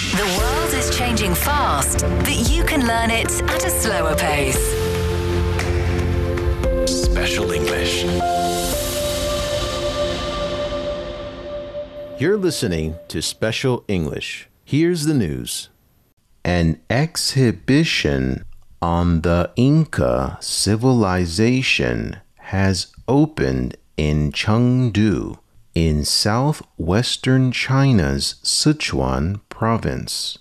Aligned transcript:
The 0.00 0.24
world 0.38 0.72
is 0.72 0.96
changing 0.96 1.34
fast, 1.34 2.00
but 2.00 2.50
you 2.50 2.64
can 2.64 2.86
learn 2.86 3.10
it 3.10 3.30
at 3.42 3.66
a 3.66 3.68
slower 3.68 4.16
pace. 4.16 4.56
Special 6.90 7.52
English. 7.52 8.04
You're 12.18 12.38
listening 12.38 12.94
to 13.08 13.20
Special 13.20 13.84
English. 13.88 14.48
Here's 14.64 15.04
the 15.04 15.12
news. 15.12 15.68
An 16.46 16.80
exhibition 16.88 18.46
on 18.80 19.20
the 19.20 19.52
Inca 19.54 20.38
civilization 20.40 22.16
has 22.36 22.86
opened 23.06 23.76
in 23.98 24.32
Chengdu 24.32 25.36
in 25.74 26.06
southwestern 26.06 27.52
China's 27.52 28.36
Sichuan 28.42 29.40
province. 29.60 30.38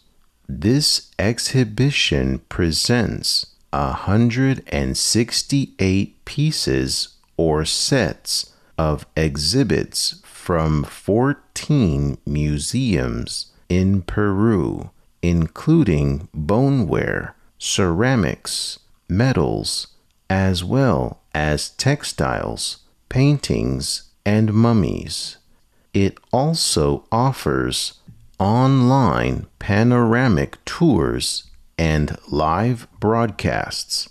This 0.48 1.12
exhibition 1.20 2.40
presents 2.48 3.48
168 3.72 6.24
pieces 6.24 7.10
or 7.36 7.66
sets 7.66 8.54
of 8.78 9.06
exhibits 9.18 10.22
from 10.24 10.86
14 10.86 12.18
museums 12.26 13.52
in 13.68 14.04
Peru, 14.04 14.90
including 15.22 16.30
boneware, 16.34 17.36
ceramics, 17.58 18.80
metals, 19.10 19.88
as 20.30 20.64
well 20.64 21.20
as 21.36 21.72
textiles, 21.72 22.78
paintings, 23.10 24.04
and 24.26 24.54
mummies. 24.54 25.36
It 25.94 26.18
also 26.32 27.04
offers 27.12 27.99
online 28.40 29.48
panoramic 29.60 30.64
tours 30.66 31.44
and 31.78 32.18
live 32.28 32.88
broadcasts. 33.00 34.10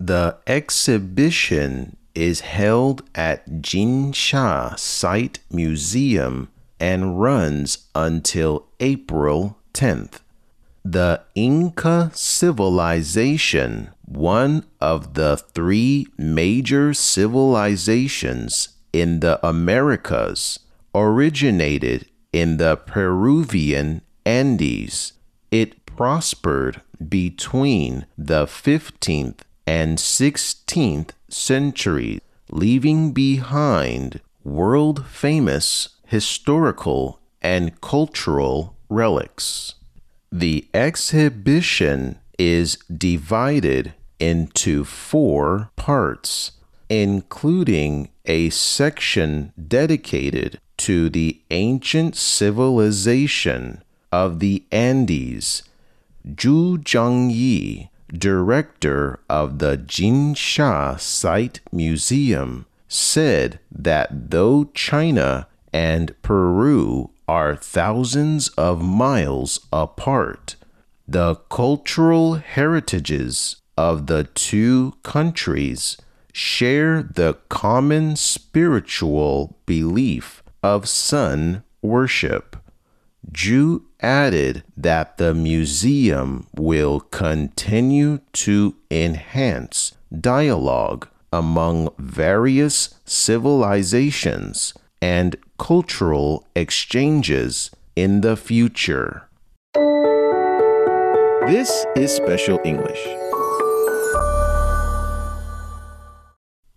The 0.00 0.38
exhibition 0.46 1.96
is 2.14 2.40
held 2.40 3.02
at 3.14 3.46
Jinsha 3.60 4.78
Site 4.78 5.40
Museum 5.50 6.48
and 6.80 7.20
runs 7.20 7.86
until 7.94 8.66
April 8.80 9.58
10th. 9.74 10.20
The 10.84 11.22
Inca 11.34 12.10
civilization, 12.14 13.90
one 14.04 14.64
of 14.80 15.14
the 15.14 15.36
three 15.36 16.06
major 16.16 16.94
civilizations 16.94 18.68
in 18.92 19.20
the 19.20 19.44
Americas, 19.46 20.60
originated 20.94 22.06
in 22.36 22.58
the 22.58 22.76
Peruvian 22.76 24.02
Andes. 24.26 25.14
It 25.50 25.86
prospered 25.86 26.82
between 27.08 28.04
the 28.18 28.44
15th 28.44 29.38
and 29.66 29.96
16th 29.96 31.10
centuries, 31.30 32.20
leaving 32.50 33.12
behind 33.12 34.20
world 34.44 35.06
famous 35.06 35.88
historical 36.06 37.20
and 37.40 37.80
cultural 37.80 38.76
relics. 38.90 39.74
The 40.30 40.68
exhibition 40.74 42.18
is 42.38 42.76
divided 42.94 43.94
into 44.20 44.84
four 44.84 45.70
parts, 45.76 46.52
including 46.90 48.10
a 48.26 48.50
section 48.50 49.54
dedicated 49.56 50.60
to 50.78 51.08
the 51.08 51.40
ancient 51.50 52.16
civilization 52.16 53.82
of 54.12 54.40
the 54.40 54.64
Andes. 54.70 55.62
Zhu 56.26 56.78
Zhangyi, 56.78 57.88
director 58.08 59.20
of 59.28 59.58
the 59.58 59.76
Jinsha 59.76 60.98
Site 60.98 61.60
Museum, 61.72 62.66
said 62.88 63.58
that 63.70 64.30
though 64.30 64.64
China 64.74 65.48
and 65.72 66.14
Peru 66.22 67.10
are 67.28 67.56
thousands 67.56 68.48
of 68.50 68.82
miles 68.82 69.66
apart, 69.72 70.56
the 71.08 71.34
cultural 71.50 72.34
heritages 72.34 73.56
of 73.76 74.06
the 74.06 74.24
two 74.24 74.94
countries 75.02 75.96
share 76.32 77.02
the 77.02 77.34
common 77.48 78.16
spiritual 78.16 79.56
belief 79.66 80.42
of 80.66 80.88
sun 80.88 81.62
worship. 81.80 82.56
Zhu 83.32 83.82
added 84.00 84.64
that 84.76 85.16
the 85.16 85.32
museum 85.32 86.48
will 86.56 86.98
continue 87.00 88.18
to 88.32 88.74
enhance 88.90 89.92
dialogue 90.10 91.08
among 91.32 91.90
various 91.98 92.96
civilizations 93.04 94.74
and 95.00 95.36
cultural 95.56 96.44
exchanges 96.56 97.70
in 97.94 98.22
the 98.22 98.36
future. 98.36 99.28
This 101.46 101.86
is 101.94 102.10
Special 102.10 102.58
English. 102.64 103.06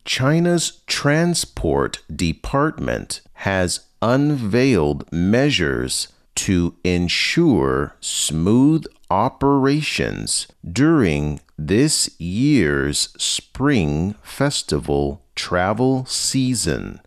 China's 0.06 0.82
Transport 0.86 2.00
Department 2.16 3.22
has 3.40 3.82
unveiled 4.02 5.10
measures 5.14 6.10
to 6.36 6.76
ensure 6.84 7.96
smooth 8.02 8.86
operations 9.10 10.46
during 10.70 11.40
this 11.58 12.10
year's 12.20 13.10
Spring 13.18 14.14
Festival 14.22 15.22
travel 15.36 16.06
season. 16.06 17.00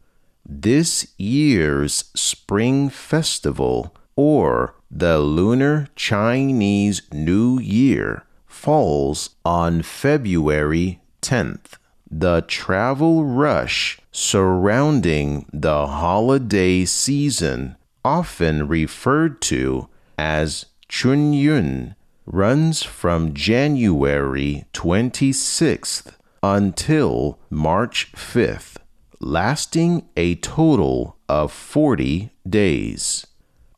This 0.46 1.06
year's 1.18 2.04
Spring 2.16 2.88
Festival, 2.88 3.94
or 4.16 4.74
the 4.90 5.18
Lunar 5.18 5.88
Chinese 5.96 7.02
New 7.12 7.58
Year, 7.60 8.24
falls 8.46 9.30
on 9.44 9.82
February 9.82 11.00
10th 11.20 11.76
the 12.12 12.44
travel 12.46 13.24
rush 13.24 13.98
surrounding 14.12 15.46
the 15.50 15.86
holiday 15.86 16.84
season, 16.84 17.74
often 18.04 18.68
referred 18.68 19.40
to 19.40 19.88
as 20.18 20.66
Chunyun, 20.90 21.96
runs 22.26 22.82
from 22.82 23.32
January 23.32 24.66
26th 24.74 26.12
until 26.42 27.38
March 27.48 28.12
5th, 28.12 28.76
lasting 29.18 30.06
a 30.16 30.34
total 30.36 31.16
of 31.30 31.50
40 31.50 32.30
days. 32.46 33.26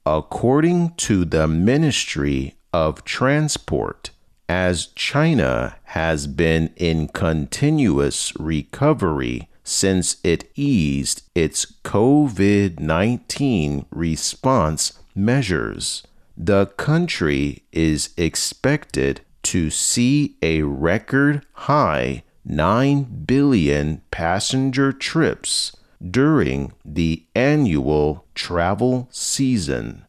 According 0.04 0.94
to 0.96 1.24
the 1.24 1.46
Ministry 1.46 2.56
of 2.72 3.04
Transport, 3.04 4.10
as 4.48 4.88
China 4.88 5.76
has 5.84 6.26
been 6.26 6.72
in 6.76 7.08
continuous 7.08 8.34
recovery 8.38 9.48
since 9.62 10.16
it 10.22 10.50
eased 10.54 11.22
its 11.34 11.64
COVID 11.84 12.78
19 12.78 13.86
response 13.90 15.00
measures. 15.14 16.02
The 16.36 16.66
country 16.66 17.62
is 17.72 18.10
expected 18.16 19.22
to 19.44 19.70
see 19.70 20.36
a 20.42 20.62
record 20.62 21.46
high 21.52 22.24
9 22.44 23.24
billion 23.26 24.02
passenger 24.10 24.92
trips 24.92 25.74
during 26.10 26.72
the 26.84 27.24
annual 27.34 28.26
travel 28.34 29.08
season. 29.10 30.04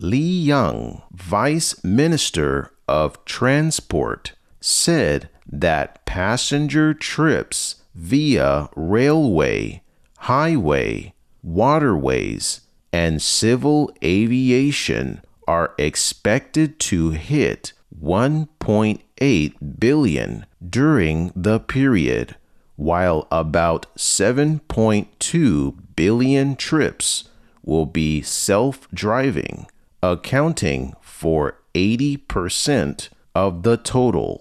Li 0.00 0.18
Yang, 0.18 1.02
Vice 1.12 1.82
Minister 1.84 2.72
of 2.88 3.22
Transport 3.24 4.32
said 4.60 5.28
that 5.46 6.04
passenger 6.04 6.92
trips 6.94 7.76
via 7.94 8.68
railway, 8.74 9.82
highway, 10.18 11.12
waterways, 11.42 12.62
and 12.92 13.20
civil 13.22 13.92
aviation 14.02 15.20
are 15.46 15.74
expected 15.78 16.78
to 16.80 17.10
hit 17.10 17.72
1.8 18.02 19.78
billion 19.78 20.46
during 20.68 21.32
the 21.36 21.60
period, 21.60 22.36
while 22.76 23.26
about 23.30 23.86
7.2 23.96 25.76
billion 25.94 26.56
trips 26.56 27.24
will 27.62 27.86
be 27.86 28.22
self 28.22 28.88
driving, 28.92 29.66
accounting 30.02 30.94
for 31.00 31.58
80% 31.76 33.10
of 33.34 33.62
the 33.62 33.76
total, 33.76 34.40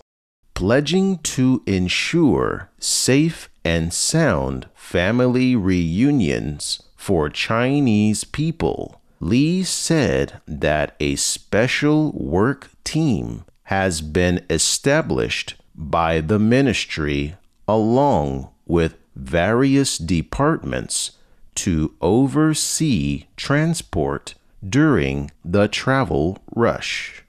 pledging 0.54 1.18
to 1.20 1.62
ensure 1.66 2.70
safe 2.80 3.50
and 3.66 3.94
sound 3.94 4.68
family 4.74 5.56
reunions 5.56 6.82
for 6.96 7.30
Chinese 7.30 8.24
people. 8.24 9.02
Li 9.20 9.64
said 9.64 10.40
that 10.48 10.96
a 11.00 11.16
special 11.18 12.12
work 12.14 12.70
team 12.86 13.44
has 13.64 14.00
been 14.02 14.46
established 14.50 15.56
by 15.76 16.22
the 16.22 16.40
ministry 16.40 17.36
along 17.68 18.50
with 18.66 18.96
various 19.16 19.98
departments 19.98 21.12
to 21.56 21.94
oversee 22.02 23.26
transport 23.36 24.36
during 24.68 25.32
the 25.44 25.68
travel 25.68 26.38
rush. 26.56 27.25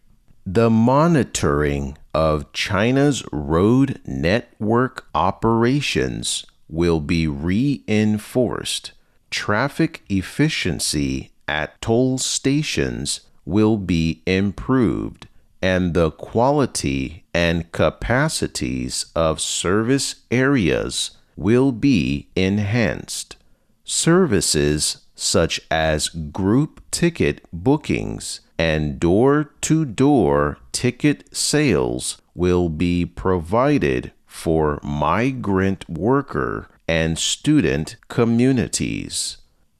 The 0.49 0.71
monitoring 0.71 1.99
of 2.15 2.53
China's 2.53 3.25
road 3.33 4.01
network 4.07 5.09
operations 5.13 6.47
will 6.69 7.01
be 7.01 7.27
reinforced. 7.27 8.93
Traffic 9.29 10.05
efficiency 10.09 11.33
at 11.49 11.81
toll 11.81 12.19
stations 12.19 13.23
will 13.45 13.77
be 13.77 14.23
improved, 14.25 15.27
and 15.61 15.95
the 15.95 16.13
quality 16.13 17.25
and 17.35 17.73
capacities 17.73 19.07
of 19.17 19.41
service 19.41 20.23
areas 20.31 21.11
will 21.35 21.73
be 21.73 22.29
enhanced. 22.37 23.35
Services 23.83 24.99
such 25.17 25.61
as 25.73 26.09
group 26.09 26.81
ticket 26.93 27.41
bookings 27.53 28.43
and 28.59 28.99
door 28.99 29.51
to 29.63 29.85
door 29.85 30.59
ticket 30.73 31.35
sales 31.37 32.21
will 32.35 32.69
be 32.69 33.05
provided 33.05 34.13
for 34.27 34.79
migrant 34.83 35.89
worker 35.89 36.69
and 36.89 37.19
student 37.19 37.97
communities. 38.09 39.39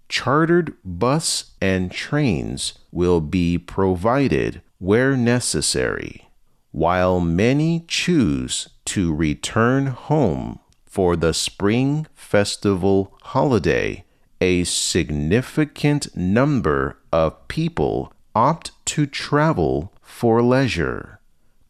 Chartered 0.09 0.75
bus 0.85 1.53
and 1.61 1.91
trains 1.91 2.75
will 2.93 3.21
be 3.21 3.59
provided 3.59 4.63
where 4.79 5.17
necessary. 5.17 6.29
While 6.73 7.21
many 7.21 7.85
choose 7.89 8.69
to 8.87 9.15
return 9.15 9.87
home 9.87 10.61
for 10.85 11.17
the 11.17 11.33
Spring 11.33 12.07
Festival 12.15 13.17
holiday, 13.23 14.05
a 14.41 14.65
significant 14.65 16.15
number 16.17 16.99
of 17.13 17.49
people 17.49 18.13
opt 18.37 18.71
to 18.85 19.07
travel 19.07 19.91
for 20.03 20.43
leisure. 20.43 21.19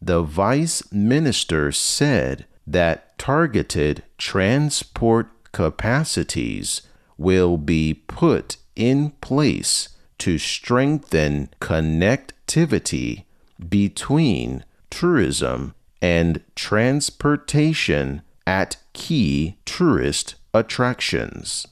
The 0.01 0.21
vice 0.21 0.83
minister 0.91 1.71
said 1.71 2.45
that 2.67 3.17
targeted 3.17 4.03
transport 4.17 5.29
capacities 5.53 6.81
will 7.17 7.57
be 7.57 7.93
put 7.93 8.57
in 8.75 9.11
place 9.21 9.89
to 10.17 10.37
strengthen 10.37 11.49
connectivity 11.61 13.23
between 13.69 14.65
tourism 14.89 15.73
and 16.01 16.43
transportation 16.53 18.21
at 18.45 18.75
key 18.91 19.57
tourist 19.63 20.35
attractions. 20.53 21.65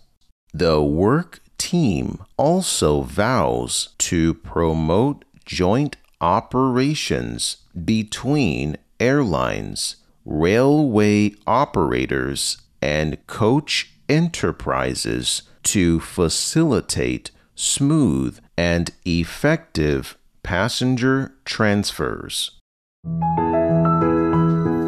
The 0.54 0.82
work 0.82 1.42
team 1.58 2.20
also 2.38 3.02
vows 3.02 3.90
to 4.00 4.34
promote 4.36 5.26
joint 5.46 5.98
operations 6.22 7.58
between 7.84 8.78
airlines, 9.00 9.98
railway 10.26 11.34
operators, 11.46 12.58
and 12.82 13.26
coach 13.28 13.92
enterprises 14.08 15.44
to 15.64 16.00
facilitate 16.00 17.32
smooth 17.56 18.40
and 18.58 18.92
effective 19.06 20.18
passenger 20.44 21.34
transfers. 21.46 22.52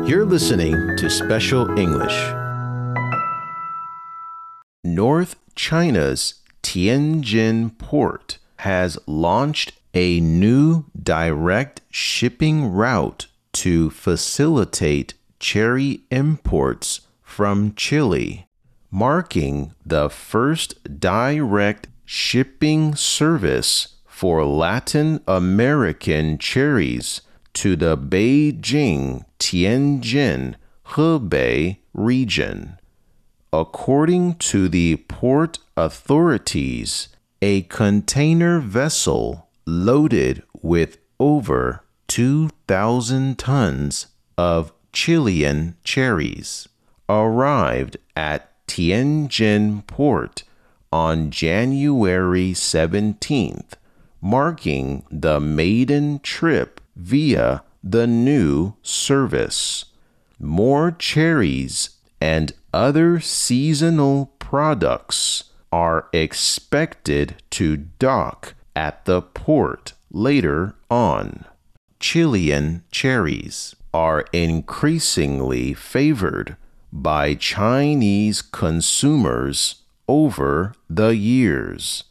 You're 0.07 0.25
listening 0.25 0.73
to 0.97 1.09
Special 1.09 1.77
English. 1.77 2.17
North 4.83 5.35
China's 5.55 6.35
Tianjin 6.67 7.77
port 7.77 8.39
has 8.57 8.99
launched 9.07 9.71
a 9.93 10.19
new 10.19 10.83
direct 11.01 11.79
shipping 11.89 12.65
route 12.65 13.27
to 13.53 13.89
facilitate 13.89 15.13
cherry 15.39 16.01
imports 16.11 17.07
from 17.23 17.73
Chile 17.75 18.49
marking 18.91 19.73
the 19.85 20.09
first 20.09 20.99
direct 20.99 21.87
shipping 22.03 22.95
service 22.95 23.95
for 24.05 24.43
Latin 24.45 25.21
American 25.25 26.37
cherries 26.37 27.21
to 27.53 27.77
the 27.77 27.97
Beijing 27.97 29.23
Tianjin 29.39 30.55
Hebei 30.85 31.77
region. 31.93 32.76
According 33.53 34.35
to 34.35 34.67
the 34.67 34.97
port 35.07 35.59
authorities, 35.77 37.07
a 37.41 37.61
container 37.63 38.59
vessel 38.59 39.47
loaded 39.65 40.43
with 40.61 40.97
over 41.19 41.83
2,000 42.07 43.37
tons 43.39 44.07
of 44.37 44.73
Chilean 44.91 45.75
cherries 45.83 46.67
arrived 47.07 47.97
at 48.15 48.51
Tianjin 48.67 49.85
port 49.87 50.43
on 50.91 51.31
January 51.31 52.51
17th, 52.51 53.73
marking 54.21 55.03
the 55.09 55.39
maiden 55.39 56.19
trip 56.19 56.81
via 56.95 57.63
the 57.83 58.07
new 58.07 58.73
service. 58.81 59.85
More 60.39 60.91
cherries 60.91 61.91
and 62.19 62.53
other 62.77 63.19
seasonal 63.19 64.31
products 64.37 65.45
are 65.71 66.07
expected 66.13 67.41
to 67.49 67.75
dock 67.75 68.53
at 68.75 69.03
the 69.05 69.19
port 69.19 69.93
later 70.11 70.75
on. 70.87 71.43
Chilean 71.99 72.83
cherries 72.91 73.75
are 73.95 74.25
increasingly 74.31 75.73
favored 75.73 76.55
by 76.93 77.33
Chinese 77.33 78.43
consumers 78.43 79.81
over 80.07 80.75
the 80.87 81.15
years. 81.15 82.03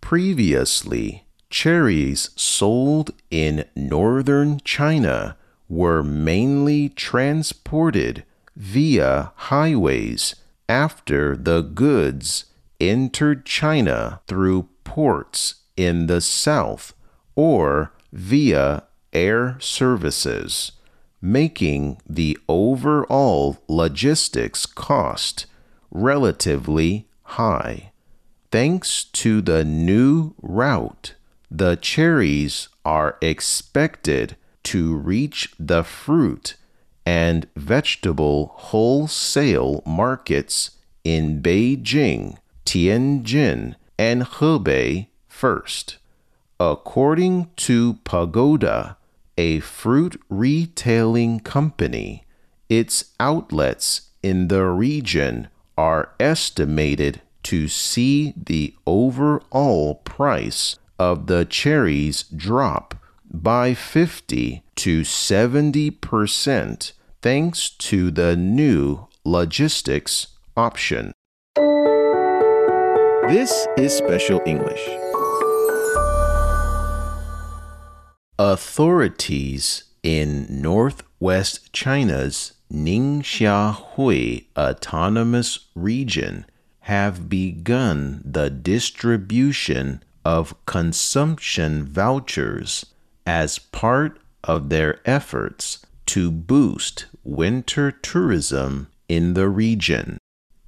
Previously, 0.00 1.24
cherries 1.50 2.30
sold 2.36 3.10
in 3.30 3.64
northern 3.76 4.58
China 4.64 5.36
were 5.68 6.02
mainly 6.02 6.88
transported 6.90 8.24
via 8.56 9.32
highways 9.36 10.36
after 10.68 11.36
the 11.36 11.60
goods 11.60 12.46
entered 12.80 13.44
China 13.44 14.20
through 14.26 14.68
ports 14.84 15.56
in 15.76 16.06
the 16.06 16.20
south 16.20 16.94
or 17.34 17.92
via 18.12 18.84
air 19.12 19.56
services, 19.60 20.72
making 21.20 22.00
the 22.08 22.38
overall 22.48 23.58
logistics 23.68 24.66
cost 24.66 25.46
relatively 25.90 27.06
high. 27.22 27.90
Thanks 28.50 29.04
to 29.04 29.40
the 29.40 29.64
new 29.64 30.34
route, 30.40 31.14
the 31.50 31.76
cherries 31.76 32.68
are 32.84 33.16
expected 33.20 34.36
to 34.64 34.94
reach 34.94 35.54
the 35.58 35.82
fruit 35.82 36.56
and 37.06 37.46
vegetable 37.56 38.52
wholesale 38.54 39.82
markets 39.84 40.72
in 41.02 41.42
Beijing, 41.42 42.38
Tianjin, 42.64 43.74
and 43.98 44.22
Hebei 44.22 45.08
first. 45.28 45.98
According 46.58 47.50
to 47.56 47.94
Pagoda, 48.04 48.96
a 49.36 49.60
fruit 49.60 50.20
retailing 50.28 51.40
company, 51.40 52.24
its 52.68 53.06
outlets 53.20 54.10
in 54.22 54.48
the 54.48 54.64
region 54.64 55.48
are 55.76 56.10
estimated 56.18 57.20
to 57.42 57.68
see 57.68 58.32
the 58.36 58.74
overall 58.86 59.96
price 59.96 60.78
of 60.98 61.26
the 61.26 61.44
cherries 61.44 62.22
drop 62.22 62.94
by 63.42 63.74
50 63.74 64.62
to 64.76 65.00
70% 65.00 66.92
thanks 67.20 67.70
to 67.70 68.10
the 68.10 68.36
new 68.36 69.08
logistics 69.24 70.28
option. 70.56 71.12
This 73.28 73.66
is 73.76 73.92
Special 73.92 74.40
English. 74.46 74.88
Authorities 78.38 79.84
in 80.02 80.46
northwest 80.48 81.72
China's 81.72 82.52
Ningxia 82.72 83.74
Hui 83.94 84.42
Autonomous 84.56 85.66
Region 85.74 86.46
have 86.80 87.28
begun 87.28 88.22
the 88.24 88.50
distribution 88.50 90.02
of 90.24 90.54
consumption 90.66 91.84
vouchers 91.86 92.86
as 93.26 93.58
part 93.58 94.18
of 94.42 94.68
their 94.68 95.00
efforts 95.04 95.84
to 96.06 96.30
boost 96.30 97.06
winter 97.22 97.90
tourism 97.90 98.88
in 99.08 99.34
the 99.34 99.48
region. 99.48 100.18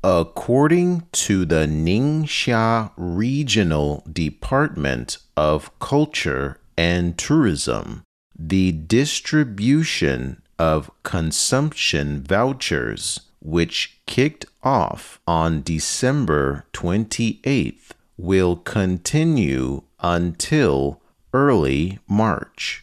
According 0.02 1.02
to 1.12 1.44
the 1.44 1.66
Ningxia 1.66 2.92
Regional 2.96 4.04
Department 4.10 5.18
of 5.36 5.76
Culture 5.78 6.58
and 6.76 7.18
Tourism, 7.18 8.04
the 8.38 8.72
distribution 8.72 10.42
of 10.58 10.90
consumption 11.02 12.22
vouchers, 12.22 13.20
which 13.40 13.98
kicked 14.06 14.46
off 14.62 15.20
on 15.26 15.62
December 15.62 16.64
28th, 16.72 17.90
will 18.16 18.56
continue 18.56 19.82
until 20.00 21.00
early 21.36 21.98
March. 22.08 22.82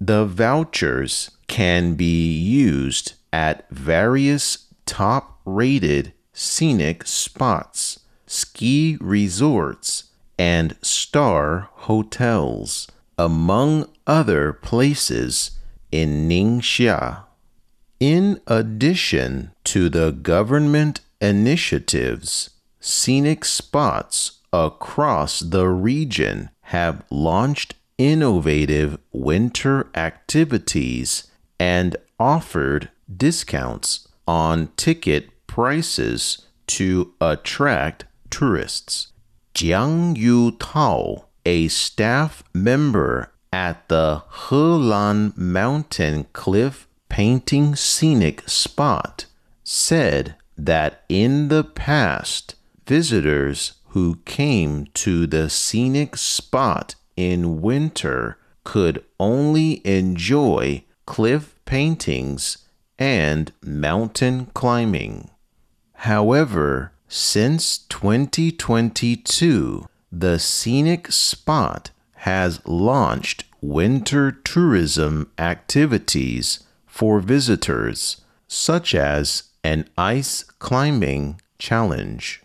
The 0.00 0.24
vouchers 0.24 1.30
can 1.48 1.96
be 1.96 2.32
used 2.38 3.12
at 3.30 3.68
various 3.70 4.68
top 4.86 5.38
rated 5.44 6.14
scenic 6.32 7.06
spots, 7.06 8.00
ski 8.26 8.96
resorts, 9.02 10.04
and 10.38 10.76
star 10.80 11.68
hotels, 11.88 12.88
among 13.18 13.86
other 14.06 14.54
places 14.54 15.50
in 15.92 16.26
Ningxia. 16.26 17.24
In 18.00 18.40
addition 18.46 19.52
to 19.64 19.90
the 19.90 20.10
government 20.10 21.02
initiatives, 21.20 22.48
scenic 22.80 23.44
spots 23.44 24.38
across 24.54 25.40
the 25.40 25.68
region 25.68 26.48
have 26.62 27.04
launched 27.10 27.74
innovative 28.00 28.98
winter 29.12 29.90
activities 29.94 31.30
and 31.58 31.94
offered 32.18 32.88
discounts 33.14 34.08
on 34.26 34.68
ticket 34.76 35.28
prices 35.46 36.46
to 36.66 37.12
attract 37.20 38.06
tourists. 38.30 39.12
Jiang 39.54 40.16
Yu 40.16 40.52
Tao, 40.52 41.26
a 41.44 41.68
staff 41.68 42.42
member 42.54 43.32
at 43.52 43.86
the 43.90 44.22
Helan 44.30 45.36
Mountain 45.36 46.26
Cliff 46.32 46.88
Painting 47.10 47.76
Scenic 47.76 48.48
Spot, 48.48 49.26
said 49.62 50.36
that 50.56 51.02
in 51.10 51.48
the 51.48 51.64
past, 51.64 52.54
visitors 52.86 53.74
who 53.88 54.20
came 54.24 54.86
to 54.94 55.26
the 55.26 55.50
scenic 55.50 56.16
spot 56.16 56.94
in 57.16 57.60
winter 57.60 58.38
could 58.64 59.04
only 59.18 59.84
enjoy 59.86 60.84
cliff 61.06 61.54
paintings 61.64 62.58
and 62.98 63.52
mountain 63.62 64.46
climbing. 64.54 65.30
However, 65.94 66.92
since 67.08 67.78
2022, 67.78 69.86
the 70.12 70.38
scenic 70.38 71.10
spot 71.10 71.90
has 72.12 72.60
launched 72.66 73.44
winter 73.60 74.30
tourism 74.30 75.30
activities 75.38 76.62
for 76.86 77.20
visitors, 77.20 78.20
such 78.46 78.94
as 78.94 79.44
an 79.64 79.88
ice 79.96 80.42
climbing 80.58 81.40
challenge. 81.58 82.42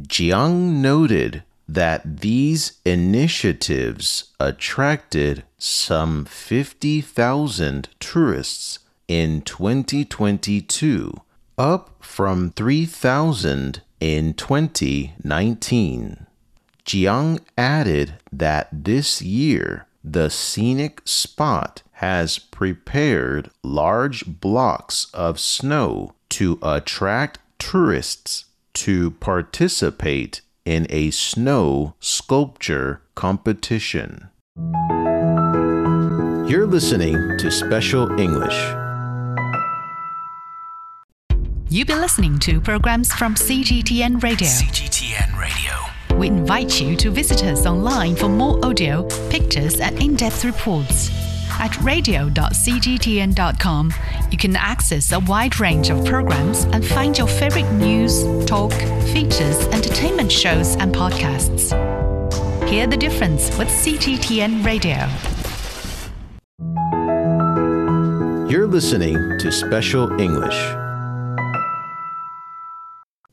Jiang 0.00 0.80
noted 0.80 1.42
that 1.74 2.20
these 2.20 2.80
initiatives 2.84 4.32
attracted 4.40 5.44
some 5.56 6.24
50,000 6.24 7.88
tourists 8.00 8.80
in 9.06 9.40
2022, 9.42 11.20
up 11.56 11.94
from 12.00 12.50
3,000 12.50 13.82
in 14.00 14.34
2019. 14.34 16.26
Jiang 16.84 17.40
added 17.56 18.14
that 18.32 18.68
this 18.72 19.22
year 19.22 19.86
the 20.02 20.28
scenic 20.28 21.02
spot 21.04 21.82
has 21.92 22.38
prepared 22.38 23.50
large 23.62 24.26
blocks 24.26 25.06
of 25.14 25.38
snow 25.38 26.14
to 26.30 26.58
attract 26.62 27.38
tourists 27.60 28.46
to 28.72 29.12
participate 29.12 30.40
in 30.64 30.86
a 30.90 31.10
snow 31.10 31.94
sculpture 32.00 33.02
competition. 33.14 34.28
You're 36.48 36.66
listening 36.66 37.14
to 37.38 37.50
Special 37.50 38.10
English. 38.18 38.58
You've 41.68 41.86
been 41.86 42.00
listening 42.00 42.38
to 42.40 42.60
programs 42.60 43.12
from 43.12 43.36
CGTN 43.36 44.22
Radio. 44.22 44.48
CGTN 44.48 45.38
Radio. 45.38 46.16
We 46.18 46.26
invite 46.26 46.80
you 46.80 46.96
to 46.96 47.10
visit 47.10 47.44
us 47.44 47.64
online 47.66 48.16
for 48.16 48.28
more 48.28 48.64
audio, 48.64 49.04
pictures, 49.30 49.78
and 49.78 50.02
in 50.02 50.16
depth 50.16 50.44
reports. 50.44 51.29
At 51.58 51.76
radio.cgtn.com, 51.82 53.92
you 54.30 54.38
can 54.38 54.56
access 54.56 55.12
a 55.12 55.20
wide 55.20 55.58
range 55.58 55.90
of 55.90 56.04
programs 56.04 56.64
and 56.64 56.84
find 56.84 57.16
your 57.18 57.26
favorite 57.26 57.70
news, 57.72 58.24
talk, 58.46 58.72
features, 59.12 59.66
entertainment 59.68 60.30
shows, 60.30 60.76
and 60.76 60.94
podcasts. 60.94 61.72
Hear 62.68 62.86
the 62.86 62.96
difference 62.96 63.56
with 63.58 63.68
CGTN 63.68 64.64
Radio. 64.64 65.08
You're 68.50 68.66
listening 68.66 69.38
to 69.38 69.52
Special 69.52 70.20
English. 70.20 70.56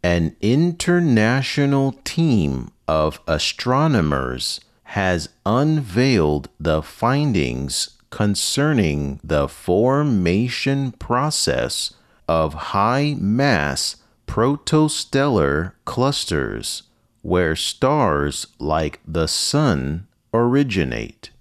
An 0.04 0.36
international 0.42 1.94
team 2.04 2.72
of 2.88 3.20
astronomers 3.28 4.60
has 4.84 5.30
unveiled 5.46 6.50
the 6.60 6.82
findings 6.82 7.97
concerning 8.10 9.20
the 9.24 9.48
formation 9.48 10.92
process 10.94 11.94
of 12.28 12.54
high 12.54 13.16
mass 13.20 13.98
protostellar 14.28 15.74
clusters 15.86 16.84
where 17.22 17.56
stars 17.56 18.48
like 18.60 19.00
the 19.08 19.28
Sun 19.28 20.08
originate. 20.34 21.32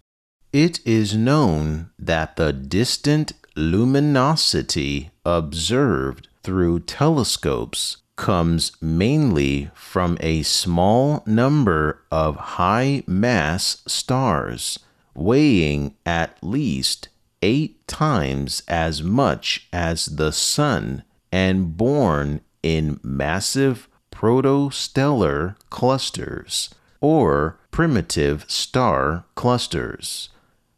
It 0.52 0.80
is 0.86 1.14
known 1.14 1.90
that 1.98 2.36
the 2.36 2.52
distant 2.52 3.32
luminosity 3.56 5.10
observed 5.24 6.28
through 6.42 6.80
telescopes 6.80 7.98
comes 8.16 8.72
mainly 8.80 9.70
from 9.74 10.16
a 10.20 10.42
small 10.42 11.22
number 11.26 12.02
of 12.10 12.36
high 12.36 13.02
mass 13.06 13.82
stars 13.86 14.78
weighing 15.16 15.96
at 16.04 16.36
least 16.42 17.08
eight 17.42 17.86
times 17.86 18.62
as 18.68 19.02
much 19.02 19.68
as 19.72 20.06
the 20.06 20.32
Sun 20.32 21.02
and 21.32 21.76
born 21.76 22.40
in 22.62 23.00
massive 23.02 23.88
protostellar 24.10 25.56
clusters 25.70 26.70
or 27.00 27.58
primitive 27.70 28.44
star 28.48 29.24
clusters. 29.34 30.30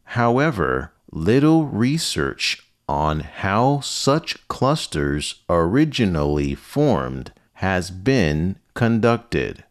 However, 0.03 0.91
little 1.11 1.65
research 1.65 2.61
on 2.87 3.19
how 3.21 3.79
such 3.79 4.47
clusters 4.47 5.35
originally 5.49 6.55
formed 6.55 7.31
has 7.53 7.91
been 7.91 8.57
conducted. 8.73 9.63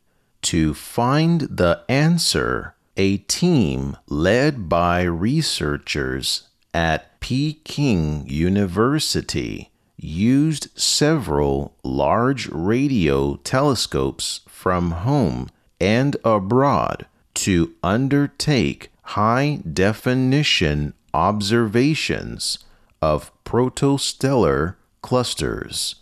To 0.42 0.72
find 0.72 1.42
the 1.42 1.82
answer, 1.88 2.74
a 2.98 3.18
team 3.18 3.96
led 4.08 4.68
by 4.68 5.02
researchers 5.02 6.48
at 6.74 7.20
Peking 7.20 8.28
University 8.28 9.70
used 9.96 10.68
several 10.78 11.74
large 11.84 12.48
radio 12.48 13.36
telescopes 13.36 14.40
from 14.48 14.90
home 14.90 15.48
and 15.80 16.16
abroad 16.24 17.06
to 17.34 17.72
undertake 17.82 18.90
high 19.02 19.60
definition 19.72 20.92
observations 21.14 22.58
of 23.00 23.30
protostellar 23.44 24.74
clusters. 25.02 25.96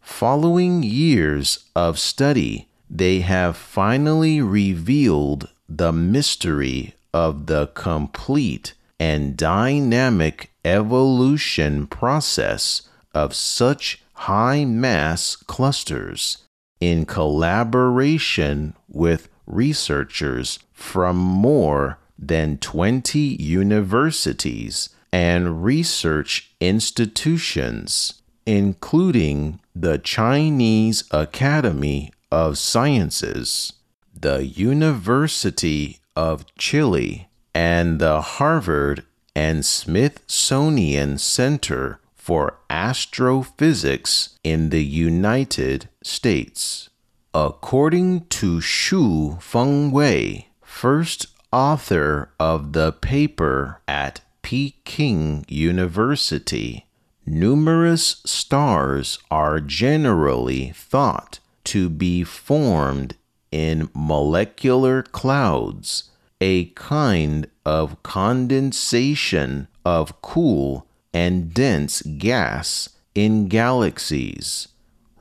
Following 0.00 0.84
years 0.84 1.66
of 1.74 1.98
study, 1.98 2.68
they 2.88 3.20
have 3.20 3.56
finally 3.56 4.40
revealed 4.40 5.48
the 5.68 5.92
mystery 5.92 6.94
of 7.12 7.46
the 7.46 7.66
complete 7.68 8.74
and 8.98 9.36
dynamic 9.36 10.50
evolution 10.64 11.86
process 11.86 12.88
of 13.14 13.34
such 13.34 14.02
high 14.14 14.64
mass 14.64 15.36
clusters 15.36 16.38
in 16.80 17.04
collaboration 17.06 18.74
with 18.88 19.28
researchers 19.46 20.58
from 20.72 21.16
more 21.16 21.98
than 22.18 22.58
20 22.58 23.18
universities 23.18 24.90
and 25.12 25.64
research 25.64 26.50
institutions, 26.60 28.22
including 28.44 29.60
the 29.74 29.98
Chinese 29.98 31.04
Academy 31.10 32.12
of 32.30 32.58
Sciences, 32.58 33.72
the 34.20 34.46
University 34.46 35.98
of 36.14 36.44
Chile, 36.56 37.28
and 37.54 37.98
the 38.00 38.20
Harvard 38.20 39.04
and 39.34 39.64
Smithsonian 39.64 41.18
Center 41.18 42.00
for 42.14 42.58
Astrophysics 42.70 44.38
in 44.42 44.70
the 44.70 44.84
United 44.84 45.88
States. 46.02 46.88
According 47.34 48.26
to 48.26 48.58
Xu 48.58 49.38
Fengwei, 49.42 50.46
first 50.62 51.26
author 51.52 52.30
of 52.40 52.72
the 52.72 52.92
paper 52.92 53.80
at 53.86 54.22
Peking 54.42 55.44
University, 55.48 56.86
numerous 57.26 58.22
stars 58.24 59.18
are 59.30 59.60
generally 59.60 60.72
thought 60.74 61.40
to 61.64 61.90
be 61.90 62.24
formed 62.24 63.16
in 63.56 63.88
molecular 63.94 65.02
clouds, 65.02 66.10
a 66.42 66.66
kind 66.74 67.48
of 67.64 68.02
condensation 68.02 69.66
of 69.82 70.20
cool 70.20 70.86
and 71.14 71.54
dense 71.54 72.02
gas 72.18 72.90
in 73.14 73.48
galaxies. 73.48 74.68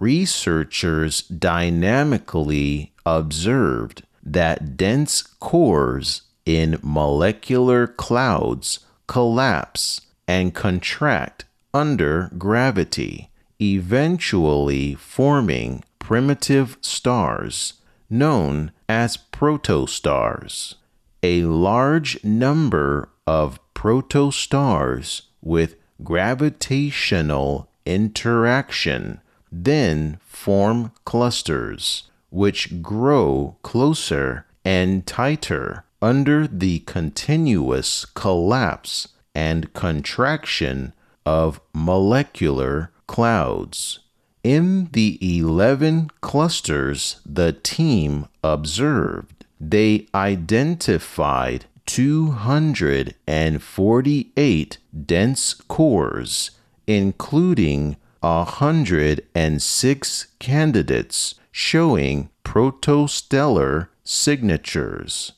Researchers 0.02 1.22
dynamically 1.22 2.92
observed 3.06 4.04
that 4.22 4.76
dense 4.76 5.22
cores 5.22 6.24
in 6.46 6.78
molecular 6.84 7.88
clouds 7.88 8.80
collapse 9.08 10.02
and 10.28 10.54
contract 10.54 11.46
under 11.74 12.30
gravity, 12.38 13.30
eventually 13.62 14.94
forming 14.94 15.86
primitive 16.00 16.78
stars 16.82 17.76
known 18.10 18.72
as 18.88 19.18
protostars. 19.18 20.76
A 21.24 21.44
large 21.44 22.24
number 22.24 23.10
of 23.26 23.60
protostars 23.74 25.24
with 25.42 25.76
gravitational 26.04 27.70
interaction 27.86 29.20
then 29.52 30.20
form 30.26 30.92
clusters, 31.06 32.04
which 32.30 32.82
grow 32.82 33.56
closer 33.62 34.46
and 34.66 35.06
tighter 35.06 35.86
under 36.02 36.48
the 36.48 36.80
continuous 36.80 38.06
collapse 38.06 39.08
and 39.34 39.74
contraction 39.74 40.94
of 41.26 41.62
molecular 41.74 42.92
clouds. 43.08 44.00
In 44.46 44.90
the 44.92 45.18
11 45.20 46.12
clusters 46.22 47.20
the 47.26 47.52
team 47.52 48.28
observed, 48.44 49.44
they 49.60 50.06
identified 50.14 51.66
248 51.88 54.78
dense 55.08 55.54
cores, 55.56 56.52
including 56.86 57.96
106 58.20 60.28
candidates 60.38 61.36
showing 61.52 62.30
protostellar 62.44 63.88
signatures. 64.04 65.32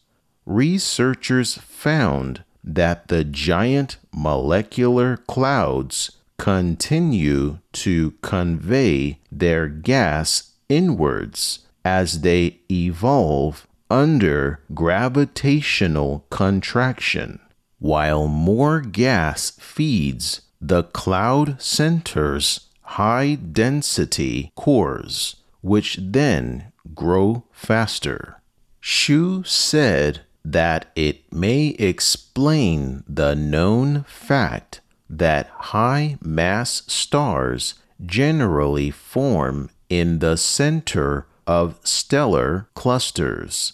Researchers 0.45 1.57
found 1.59 2.43
that 2.61 3.07
the 3.07 3.23
giant 3.23 3.95
molecular 4.11 5.15
clouds 5.15 6.16
continue 6.37 7.59
to 7.71 8.11
convey 8.21 9.19
their 9.31 9.67
gas 9.67 10.53
inwards 10.69 11.59
as 11.83 12.21
they 12.21 12.59
evolve 12.71 13.67
under 13.89 14.59
gravitational 14.73 16.25
contraction. 16.29 17.39
While 17.79 18.27
more 18.27 18.81
gas 18.81 19.51
feeds 19.51 20.41
the 20.59 20.83
cloud 20.83 21.61
center's 21.61 22.67
high 22.81 23.35
density 23.35 24.51
cores, 24.55 25.35
which 25.61 25.99
then 26.01 26.71
grow 26.95 27.43
faster. 27.51 28.41
Xu 28.81 29.45
said 29.45 30.21
that 30.43 30.91
it 30.95 31.31
may 31.31 31.67
explain 31.67 33.03
the 33.07 33.35
known 33.35 34.03
fact 34.03 34.81
that 35.09 35.47
high 35.47 36.17
mass 36.21 36.83
stars 36.87 37.75
generally 38.05 38.91
form 38.91 39.69
in 39.89 40.19
the 40.19 40.37
center 40.37 41.25
of 41.45 41.79
stellar 41.83 42.67
clusters. 42.73 43.73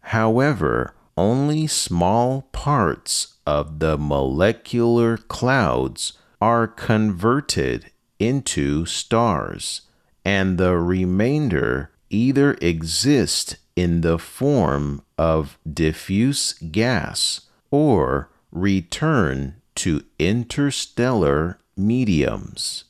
However, 0.00 0.94
only 1.16 1.66
small 1.66 2.42
parts 2.52 3.34
of 3.46 3.78
the 3.78 3.96
molecular 3.96 5.16
clouds 5.16 6.14
are 6.40 6.66
converted 6.66 7.92
into 8.18 8.84
stars, 8.86 9.82
and 10.24 10.58
the 10.58 10.76
remainder 10.76 11.90
either 12.10 12.54
exist 12.60 13.56
in 13.76 14.00
the 14.02 14.18
form 14.18 15.02
of 15.16 15.58
diffuse 15.70 16.54
gas 16.54 17.42
or 17.70 18.28
return 18.50 19.61
to 19.76 20.04
interstellar 20.18 21.58
mediums. 21.76 22.84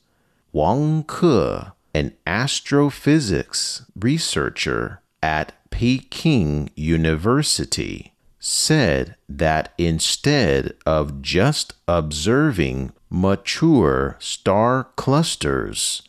Wang 0.51 1.03
Ke, 1.03 1.71
an 1.93 2.13
astrophysics 2.27 3.85
researcher 3.95 5.01
at 5.21 5.53
Peking 5.69 6.69
University, 6.75 8.13
said 8.39 9.15
that 9.29 9.73
instead 9.77 10.73
of 10.85 11.21
just 11.21 11.73
observing 11.87 12.91
mature 13.09 14.17
star 14.19 14.89
clusters, 14.95 16.03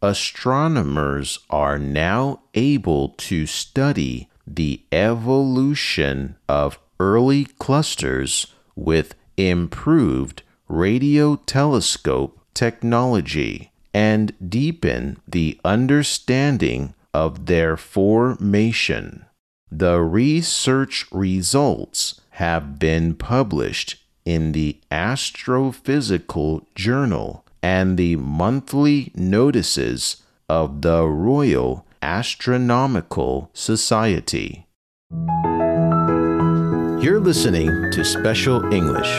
astronomers 0.00 1.40
are 1.50 1.78
now 1.78 2.40
able 2.54 3.10
to 3.10 3.44
study 3.46 4.28
the 4.46 4.82
evolution 4.92 6.36
of 6.48 6.78
early 6.98 7.44
clusters 7.44 8.46
with 8.74 9.14
improved 9.48 10.42
radio 10.68 11.36
telescope 11.36 12.38
technology 12.54 13.72
and 13.92 14.32
deepen 14.48 15.18
the 15.26 15.58
understanding 15.64 16.94
of 17.12 17.46
their 17.46 17.76
formation. 17.76 19.24
The 19.70 20.00
research 20.00 21.06
results 21.12 22.20
have 22.30 22.78
been 22.78 23.14
published 23.14 23.96
in 24.24 24.52
the 24.52 24.78
Astrophysical 24.90 26.66
Journal 26.74 27.44
and 27.62 27.96
the 27.96 28.16
monthly 28.16 29.12
notices 29.14 30.22
of 30.48 30.82
the 30.82 31.06
Royal 31.06 31.86
Astronomical 32.02 33.50
Society. 33.52 34.66
You're 37.02 37.18
listening 37.18 37.90
to 37.92 38.04
Special 38.04 38.70
English. 38.74 39.10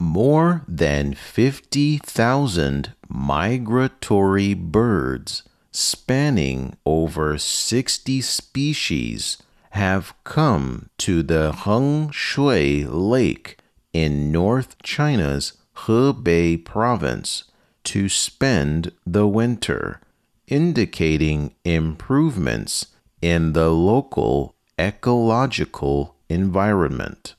More 0.00 0.64
than 0.66 1.14
50,000 1.14 2.92
migratory 3.08 4.54
birds 4.54 5.44
spanning 5.70 6.76
over 6.84 7.38
60 7.38 8.20
species 8.22 9.40
have 9.70 10.14
come 10.24 10.88
to 10.98 11.22
the 11.22 11.52
Hengshui 11.52 12.84
Lake 12.90 13.58
in 13.92 14.32
North 14.32 14.82
China's 14.82 15.52
Hebei 15.86 16.64
province 16.64 17.44
to 17.84 18.08
spend 18.08 18.90
the 19.06 19.28
winter, 19.28 20.00
indicating 20.48 21.54
improvements 21.64 22.86
in 23.20 23.52
the 23.52 23.70
local 23.70 24.56
ecological 24.82 26.16
environment. 26.28 27.36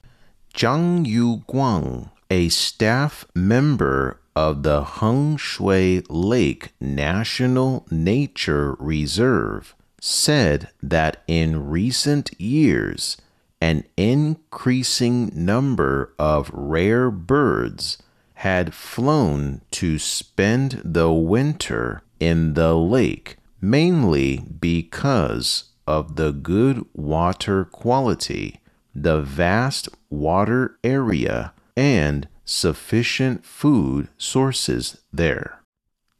Zhang 0.55 1.05
Yuguang, 1.05 2.09
a 2.29 2.47
staff 2.47 3.25
member 3.35 4.21
of 4.33 4.63
the 4.63 4.83
Heng 4.83 5.35
Shui 5.35 6.03
Lake 6.09 6.71
National 6.79 7.85
Nature 7.91 8.75
Reserve, 8.79 9.75
said 9.99 10.69
that 10.81 11.21
in 11.27 11.69
recent 11.69 12.31
years, 12.39 13.17
an 13.59 13.83
increasing 13.97 15.31
number 15.33 16.13
of 16.17 16.49
rare 16.53 17.11
birds 17.11 17.97
had 18.35 18.73
flown 18.73 19.61
to 19.71 19.99
spend 19.99 20.81
the 20.83 21.11
winter 21.11 22.03
in 22.19 22.53
the 22.53 22.73
lake, 22.73 23.37
mainly 23.61 24.37
because 24.59 25.72
of 25.87 26.15
the 26.15 26.31
good 26.31 26.85
water 26.93 27.65
quality, 27.65 28.59
the 28.93 29.21
vast 29.21 29.89
water 30.09 30.77
area, 30.83 31.53
and 31.75 32.27
sufficient 32.45 33.45
food 33.45 34.07
sources 34.17 34.97
there. 35.11 35.61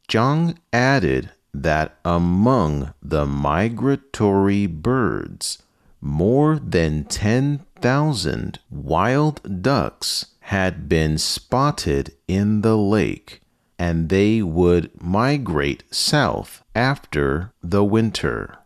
Zhang 0.08 0.56
added 0.72 1.30
that 1.52 1.96
among 2.04 2.92
the 3.02 3.26
migratory 3.26 4.66
birds, 4.66 5.62
more 6.00 6.58
than 6.58 7.04
10,000 7.04 8.58
wild 8.70 9.62
ducks 9.62 10.26
had 10.40 10.88
been 10.88 11.16
spotted 11.16 12.12
in 12.28 12.60
the 12.60 12.76
lake, 12.76 13.40
and 13.78 14.08
they 14.08 14.42
would 14.42 14.90
migrate 15.02 15.84
south 15.90 16.62
after 16.74 17.52
the 17.62 17.84
winter. 17.84 18.58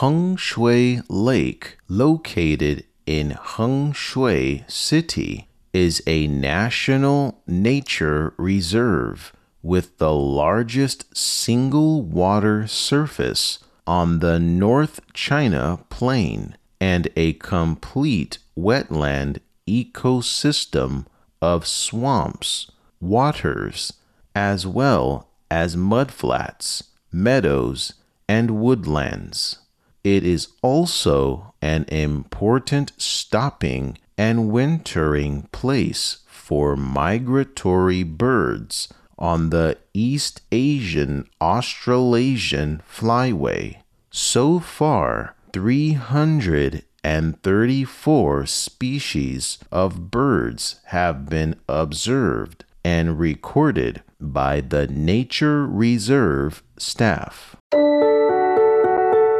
Heng 0.00 0.36
Shui 0.36 1.02
Lake, 1.10 1.76
located 1.86 2.84
in 3.04 3.32
Heng 3.32 3.92
Shui 3.92 4.64
City, 4.66 5.48
is 5.74 6.02
a 6.06 6.26
national 6.26 7.42
nature 7.46 8.32
reserve 8.38 9.34
with 9.62 9.98
the 9.98 10.14
largest 10.14 11.14
single 11.14 12.00
water 12.00 12.66
surface 12.66 13.58
on 13.86 14.20
the 14.20 14.38
North 14.40 15.00
China 15.12 15.84
Plain 15.90 16.56
and 16.80 17.08
a 17.14 17.34
complete 17.34 18.38
wetland 18.58 19.40
ecosystem 19.68 21.04
of 21.42 21.66
swamps, 21.66 22.72
waters, 22.98 23.92
as 24.34 24.66
well 24.66 25.28
as 25.50 25.76
mudflats, 25.76 26.82
meadows, 27.12 27.92
and 28.26 28.52
woodlands. 28.52 29.58
It 30.04 30.24
is 30.24 30.48
also 30.62 31.54
an 31.62 31.84
important 31.84 32.92
stopping 32.96 33.98
and 34.18 34.50
wintering 34.50 35.48
place 35.52 36.18
for 36.26 36.74
migratory 36.76 38.02
birds 38.02 38.92
on 39.16 39.50
the 39.50 39.78
East 39.94 40.42
Asian 40.50 41.28
Australasian 41.40 42.82
Flyway. 42.92 43.76
So 44.10 44.58
far, 44.58 45.36
334 45.52 48.46
species 48.46 49.58
of 49.70 50.10
birds 50.10 50.80
have 50.86 51.26
been 51.26 51.54
observed 51.68 52.64
and 52.84 53.20
recorded 53.20 54.02
by 54.20 54.60
the 54.60 54.88
Nature 54.88 55.64
Reserve 55.66 56.64
staff. 56.76 57.54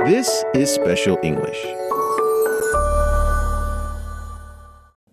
This 0.05 0.43
is 0.53 0.69
Special 0.69 1.17
English. 1.23 1.65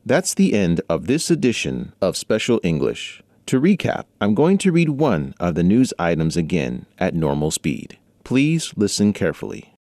That's 0.03 0.33
the 0.33 0.55
end 0.55 0.81
of 0.89 1.05
this 1.05 1.29
edition 1.29 1.93
of 2.01 2.17
Special 2.17 2.59
English. 2.63 3.21
To 3.45 3.61
recap, 3.61 4.05
I'm 4.19 4.33
going 4.33 4.57
to 4.57 4.71
read 4.71 4.89
one 4.89 5.35
of 5.39 5.53
the 5.53 5.61
news 5.61 5.93
items 5.99 6.35
again 6.35 6.87
at 6.97 7.13
normal 7.13 7.51
speed. 7.51 7.99
Please 8.23 8.73
listen 8.75 9.13
carefully. 9.13 9.75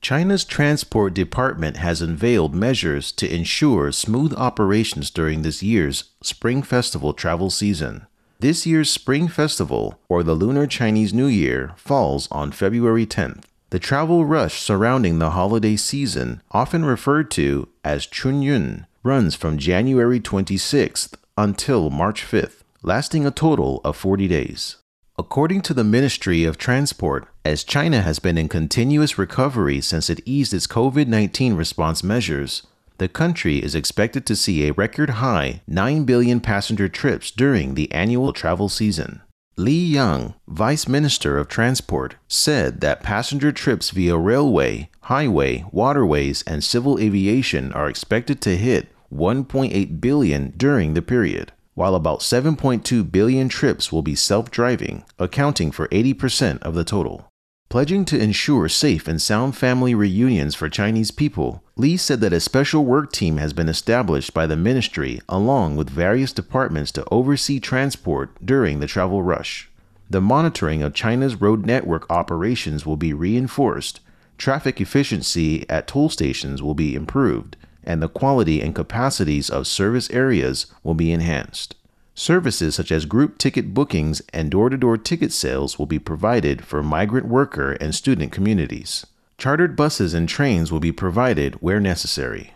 China's 0.00 0.46
Transport 0.46 1.12
Department 1.12 1.76
has 1.76 2.00
unveiled 2.00 2.54
measures 2.54 3.12
to 3.12 3.30
ensure 3.30 3.92
smooth 3.92 4.32
operations 4.38 5.10
during 5.10 5.42
this 5.42 5.62
year's 5.62 6.04
Spring 6.22 6.62
Festival 6.62 7.12
travel 7.12 7.50
season. 7.50 8.06
This 8.40 8.66
year's 8.66 8.88
Spring 8.88 9.28
Festival, 9.28 10.00
or 10.08 10.22
the 10.22 10.34
Lunar 10.34 10.66
Chinese 10.66 11.12
New 11.12 11.26
Year, 11.26 11.74
falls 11.76 12.28
on 12.30 12.50
February 12.50 13.04
10th. 13.04 13.44
The 13.72 13.78
travel 13.78 14.26
rush 14.26 14.60
surrounding 14.60 15.18
the 15.18 15.30
holiday 15.30 15.76
season, 15.76 16.42
often 16.50 16.84
referred 16.84 17.30
to 17.30 17.70
as 17.82 18.06
Chunyun, 18.06 18.84
runs 19.02 19.34
from 19.34 19.56
January 19.56 20.20
26th 20.20 21.14
until 21.38 21.88
March 21.88 22.22
5th, 22.22 22.64
lasting 22.82 23.24
a 23.24 23.30
total 23.30 23.80
of 23.82 23.96
40 23.96 24.28
days. 24.28 24.76
According 25.18 25.62
to 25.62 25.72
the 25.72 25.84
Ministry 25.84 26.44
of 26.44 26.58
Transport, 26.58 27.26
as 27.46 27.64
China 27.64 28.02
has 28.02 28.18
been 28.18 28.36
in 28.36 28.50
continuous 28.50 29.16
recovery 29.16 29.80
since 29.80 30.10
it 30.10 30.20
eased 30.26 30.52
its 30.52 30.66
COVID 30.66 31.06
19 31.06 31.54
response 31.54 32.04
measures, 32.04 32.66
the 32.98 33.08
country 33.08 33.56
is 33.56 33.74
expected 33.74 34.26
to 34.26 34.36
see 34.36 34.68
a 34.68 34.74
record 34.74 35.08
high 35.24 35.62
9 35.66 36.04
billion 36.04 36.40
passenger 36.40 36.90
trips 36.90 37.30
during 37.30 37.72
the 37.72 37.90
annual 37.90 38.34
travel 38.34 38.68
season. 38.68 39.22
Li 39.56 39.72
Yang, 39.72 40.34
Vice 40.48 40.88
Minister 40.88 41.38
of 41.38 41.48
Transport, 41.48 42.16
said 42.26 42.80
that 42.80 43.02
passenger 43.02 43.52
trips 43.52 43.90
via 43.90 44.16
railway, 44.16 44.88
highway, 45.02 45.64
waterways, 45.70 46.42
and 46.46 46.64
civil 46.64 46.98
aviation 46.98 47.72
are 47.72 47.88
expected 47.88 48.40
to 48.40 48.56
hit 48.56 48.88
1.8 49.12 50.00
billion 50.00 50.52
during 50.56 50.94
the 50.94 51.02
period 51.02 51.52
while 51.74 51.94
about 51.94 52.20
7.2 52.20 53.10
billion 53.10 53.48
trips 53.48 53.90
will 53.90 54.02
be 54.02 54.14
self 54.14 54.50
driving, 54.50 55.04
accounting 55.18 55.70
for 55.70 55.88
80% 55.88 56.62
of 56.62 56.74
the 56.74 56.84
total. 56.84 57.31
Pledging 57.72 58.04
to 58.04 58.20
ensure 58.20 58.68
safe 58.68 59.08
and 59.08 59.18
sound 59.18 59.56
family 59.56 59.94
reunions 59.94 60.54
for 60.54 60.68
Chinese 60.68 61.10
people, 61.10 61.62
Li 61.74 61.96
said 61.96 62.20
that 62.20 62.34
a 62.34 62.38
special 62.38 62.84
work 62.84 63.10
team 63.10 63.38
has 63.38 63.54
been 63.54 63.66
established 63.66 64.34
by 64.34 64.46
the 64.46 64.56
ministry 64.56 65.22
along 65.26 65.76
with 65.76 65.88
various 65.88 66.34
departments 66.34 66.92
to 66.92 67.08
oversee 67.10 67.58
transport 67.58 68.36
during 68.44 68.80
the 68.80 68.86
travel 68.86 69.22
rush. 69.22 69.70
The 70.10 70.20
monitoring 70.20 70.82
of 70.82 70.92
China's 70.92 71.40
road 71.40 71.64
network 71.64 72.04
operations 72.10 72.84
will 72.84 72.98
be 72.98 73.14
reinforced, 73.14 74.00
traffic 74.36 74.78
efficiency 74.78 75.64
at 75.70 75.86
toll 75.86 76.10
stations 76.10 76.62
will 76.62 76.74
be 76.74 76.94
improved, 76.94 77.56
and 77.82 78.02
the 78.02 78.08
quality 78.10 78.60
and 78.60 78.74
capacities 78.74 79.48
of 79.48 79.66
service 79.66 80.10
areas 80.10 80.66
will 80.84 80.92
be 80.92 81.10
enhanced. 81.10 81.74
Services 82.14 82.74
such 82.74 82.92
as 82.92 83.06
group 83.06 83.38
ticket 83.38 83.72
bookings 83.72 84.20
and 84.32 84.50
door 84.50 84.68
to 84.68 84.76
door 84.76 84.98
ticket 84.98 85.32
sales 85.32 85.78
will 85.78 85.86
be 85.86 85.98
provided 85.98 86.64
for 86.64 86.82
migrant 86.82 87.26
worker 87.26 87.72
and 87.72 87.94
student 87.94 88.32
communities. 88.32 89.06
Chartered 89.38 89.74
buses 89.74 90.12
and 90.14 90.28
trains 90.28 90.70
will 90.70 90.80
be 90.80 90.92
provided 90.92 91.54
where 91.56 91.80
necessary. 91.80 92.52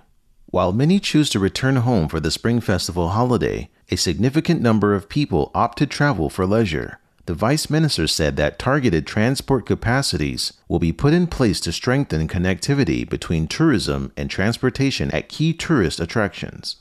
While 0.46 0.72
many 0.72 1.00
choose 1.00 1.30
to 1.30 1.40
return 1.40 1.76
home 1.76 2.08
for 2.08 2.20
the 2.20 2.30
Spring 2.30 2.60
Festival 2.60 3.08
holiday, 3.08 3.70
a 3.90 3.96
significant 3.96 4.60
number 4.60 4.94
of 4.94 5.08
people 5.08 5.50
opt 5.54 5.78
to 5.78 5.86
travel 5.86 6.30
for 6.30 6.46
leisure. 6.46 6.98
The 7.26 7.34
Vice 7.34 7.68
Minister 7.68 8.06
said 8.06 8.36
that 8.36 8.58
targeted 8.58 9.06
transport 9.06 9.66
capacities 9.66 10.52
will 10.68 10.78
be 10.78 10.92
put 10.92 11.12
in 11.12 11.26
place 11.26 11.58
to 11.60 11.72
strengthen 11.72 12.28
connectivity 12.28 13.08
between 13.08 13.48
tourism 13.48 14.12
and 14.16 14.30
transportation 14.30 15.10
at 15.10 15.28
key 15.28 15.52
tourist 15.52 15.98
attractions. 15.98 16.76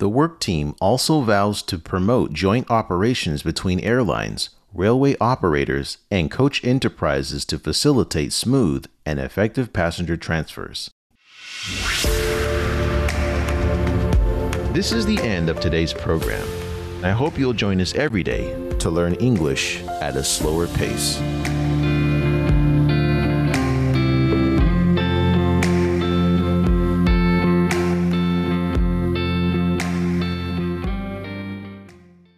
The 0.00 0.08
work 0.08 0.40
team 0.40 0.74
also 0.80 1.20
vows 1.20 1.60
to 1.64 1.76
promote 1.78 2.32
joint 2.32 2.70
operations 2.70 3.42
between 3.42 3.80
airlines, 3.80 4.48
railway 4.72 5.14
operators, 5.20 5.98
and 6.10 6.30
coach 6.30 6.64
enterprises 6.64 7.44
to 7.44 7.58
facilitate 7.58 8.32
smooth 8.32 8.86
and 9.04 9.20
effective 9.20 9.74
passenger 9.74 10.16
transfers. 10.16 10.90
This 14.72 14.90
is 14.90 15.04
the 15.04 15.18
end 15.20 15.50
of 15.50 15.60
today's 15.60 15.92
program. 15.92 16.48
I 17.04 17.10
hope 17.10 17.38
you'll 17.38 17.52
join 17.52 17.78
us 17.78 17.94
every 17.94 18.22
day 18.22 18.54
to 18.78 18.88
learn 18.88 19.16
English 19.16 19.82
at 19.82 20.16
a 20.16 20.24
slower 20.24 20.66
pace. 20.66 21.20